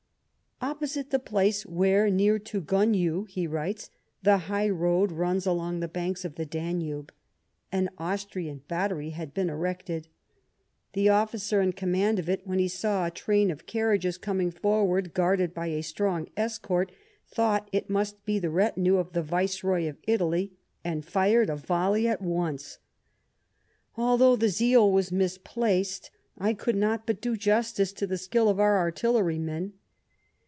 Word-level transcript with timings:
"Opposite 0.71 1.09
the 1.09 1.17
place 1.19 1.65
where, 1.65 2.07
near 2.11 2.37
to 2.37 2.61
Gonyo," 2.61 3.27
he 3.27 3.47
writes," 3.47 3.89
the 4.23 4.37
high 4.45 4.69
road 4.69 5.11
runs 5.11 5.47
along 5.47 5.79
the 5.79 5.87
banks 5.87 6.23
of 6.23 6.35
the 6.35 6.45
Danube, 6.45 7.11
an 7.71 7.89
Austrian 7.97 8.61
battery 8.67 9.09
had 9.09 9.33
been 9.33 9.49
erected. 9.49 10.07
The 10.93 11.09
officer 11.09 11.61
in 11.61 11.73
command 11.73 12.19
of 12.19 12.29
it, 12.29 12.45
when 12.45 12.59
he 12.59 12.67
saw 12.67 13.05
a 13.07 13.11
train 13.11 13.49
of 13.49 13.65
carriages 13.65 14.19
coming 14.19 14.51
forward, 14.51 15.15
guarded 15.15 15.55
by 15.55 15.67
a 15.67 15.81
strong 15.81 16.29
escort, 16.37 16.91
thought 17.27 17.67
it 17.71 17.89
must 17.89 18.23
be 18.23 18.37
the 18.37 18.51
retinue 18.51 18.97
of 18.97 19.13
the 19.13 19.23
Viceroy 19.23 19.89
of 19.89 19.97
Italy, 20.03 20.53
and 20.83 21.03
fired 21.03 21.49
a 21.49 21.55
volley 21.55 22.07
at 22.07 22.21
once. 22.21 22.77
Although 23.97 24.35
the 24.35 24.49
zeal 24.49 24.91
was 24.91 25.11
misplaced, 25.11 26.11
I 26.37 26.53
could 26.53 26.75
not 26.75 27.07
but 27.07 27.19
do 27.19 27.35
justice 27.35 27.91
to 27.93 28.05
the 28.05 28.19
skill 28.19 28.47
of 28.47 28.59
our 28.59 28.77
artillerymen. 28.77 29.73